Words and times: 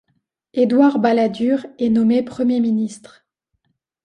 Édouard 0.55 0.97
Balladur 0.97 1.67
est 1.77 1.89
nommé 1.89 2.23
Premier 2.23 2.59
ministre. 2.59 3.23